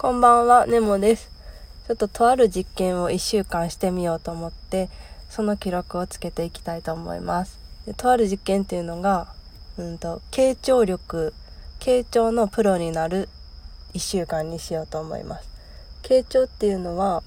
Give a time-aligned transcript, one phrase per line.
[0.00, 1.30] こんばんは、ネモです。
[1.86, 4.88] ちょっととある実験を1週間してみようと思って、
[5.28, 7.58] その記録をつけていきたいと思います。
[7.84, 9.28] でとある実験っていうのが、
[9.76, 11.34] うんと、傾聴力、
[11.80, 13.28] 傾聴のプロになる
[13.92, 15.46] 1週間にしようと思います。
[16.02, 17.22] 傾聴っていうのは、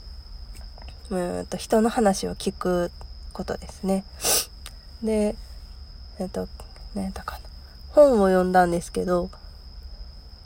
[1.12, 2.90] うんと、人の話を聞く
[3.34, 4.04] ことですね。
[5.04, 5.36] で、
[6.18, 6.48] えっと、
[6.96, 7.42] 何やったかな。
[7.92, 9.30] 本を読んだんですけど、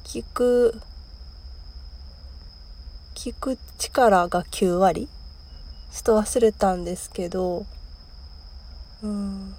[0.03, 0.81] 聞く
[3.27, 5.09] 聞く力が9割？
[5.91, 7.65] ちょっと忘れたんですけど
[9.03, 9.53] うん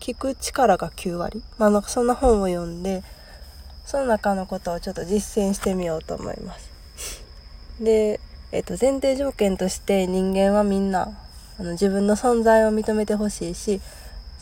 [0.00, 1.40] 聞く力が9割？
[1.56, 3.04] まあなんかそんな本を読んで
[3.84, 6.68] その中のことをちょっと実践してみようと思います。
[7.80, 8.18] で、
[8.50, 11.16] えっと、前提条件として人間はみんな
[11.60, 13.80] あの自分の存在を認めてほしいし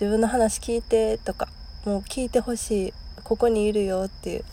[0.01, 1.49] 自分の話聞いてとか
[1.85, 4.45] もう聞いてほしいここにいるよっていう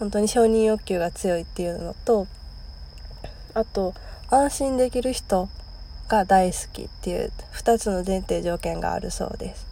[0.00, 2.26] 本当に承認欲求が強いっていうのと
[3.54, 3.94] あと
[4.30, 5.48] 安心できる人
[6.08, 9.66] が大好きっていう2つの前提条件があるそうです。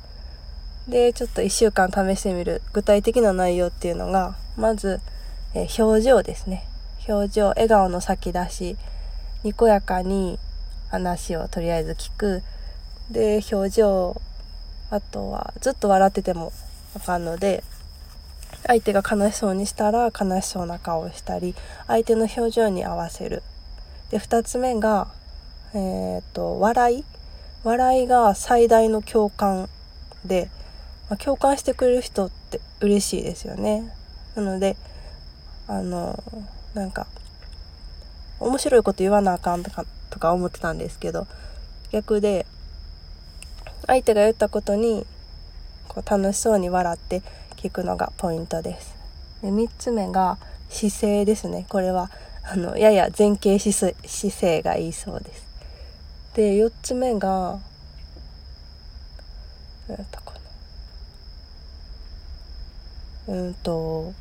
[0.89, 5.00] でちょっと1週間試してみる具体的な内容っていうのがまず、
[5.55, 6.66] え表情ですね。
[7.08, 8.77] 表情笑顔の先出し
[9.42, 10.38] にこやかに
[10.91, 12.42] 話をとりあえず聞く。
[13.10, 14.20] で表情
[14.91, 16.53] あとはずっと笑ってても
[16.94, 17.64] あかんので
[18.66, 21.55] 相手が悲しそうにしたら悲しそうな顔をしたり
[21.86, 23.42] 相手の表情に合わせる。
[24.11, 25.09] で2つ目が、
[25.75, 27.05] えーと、笑い
[27.64, 29.69] 笑いが最大の共感
[30.25, 30.48] で、
[31.11, 33.92] まあ、共感してくれる人って嬉しいですよね。
[34.34, 34.77] なので
[35.67, 36.23] あの
[36.75, 37.06] なんか
[38.41, 41.27] 面白いこと言わなあかんとかとか思ってたんですけど
[41.91, 42.47] 逆で
[43.87, 45.05] 相手が言ったことに
[45.89, 47.22] こう楽しそうに笑って
[47.56, 48.95] 聞くのがポイントです。
[49.43, 52.11] で3つ目が姿勢ですねこれは
[52.50, 53.94] あのやや前傾姿
[54.41, 55.46] 勢がいいそうです。
[56.34, 57.58] で4つ目が
[59.86, 60.32] 何やったか
[63.26, 63.34] な。
[63.34, 64.14] うんと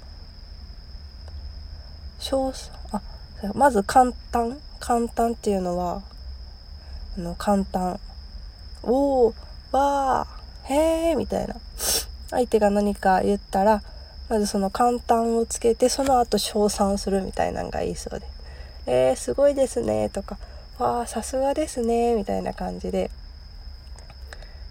[2.20, 2.52] 少
[2.92, 3.02] あ
[3.54, 6.02] まず簡単簡単っていうのは
[7.18, 7.98] あの簡単。
[8.84, 9.34] おお
[9.72, 11.56] わーへえみたいな。
[12.30, 13.82] 相手が何か言ったら
[14.30, 18.28] まずその簡単をつけてその後称賛するみたいなのがいいそうで
[18.86, 20.38] 「えー、すごいですね」とか
[20.80, 23.10] 「わあさすがですね」みたいな感じで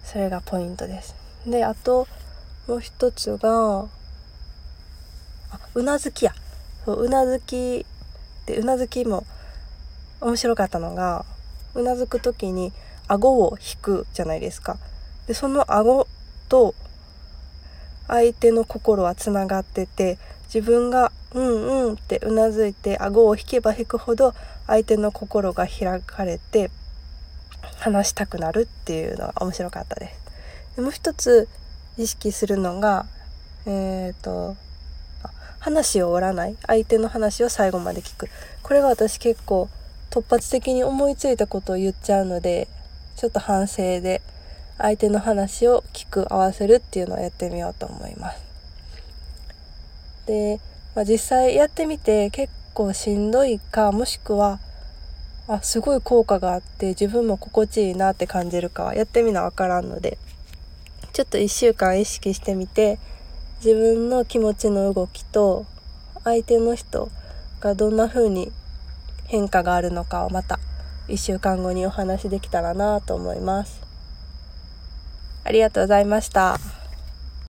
[0.03, 1.15] それがポイントです。
[1.45, 2.07] であと
[2.67, 3.85] もう一つが
[5.51, 6.33] あうなずきや
[6.85, 7.85] うなずき
[8.45, 9.25] でうなずきも
[10.21, 11.25] 面白かったのが
[11.73, 12.73] うなずく時に
[13.07, 14.77] 顎を引くじゃないですか。
[15.27, 16.07] でその顎
[16.49, 16.75] と
[18.07, 20.17] 相手の心はつながってて
[20.53, 24.33] 自分が「うんうん」ってうなずいて顎を引けば引くほど
[24.65, 26.71] 相手の心が開かれて
[27.79, 30.75] 話したくなるっていうのが面白かったです。
[30.77, 31.47] でもう一つ
[31.97, 33.05] 意識するのが
[33.65, 34.55] えっ、ー、と
[35.59, 38.29] 話を折らない相手の話を最後まで聞く
[38.63, 39.69] これが私結構
[40.09, 42.67] 突発的に思いついたことを言っちゃうので
[43.15, 44.21] ちょっと反省で
[44.77, 48.43] 相手の話を聞く合わせるっていうのをやってみようと思います。
[50.27, 50.59] で、
[50.95, 54.59] まあ、実際やってみて結構しんどいかもしくは
[55.47, 60.17] あすごい効果があって自分も心地いいなって感じるかはやってみな分からんので
[61.13, 62.99] ちょっと1週間意識してみて
[63.63, 65.65] 自分の気持ちの動きと
[66.23, 67.09] 相手の人
[67.61, 68.51] がどんな風に
[69.25, 70.59] 変化があるのかをまた
[71.07, 73.86] 1週間後にお話できたらなと思います。
[75.47, 76.76] ありがとうございました。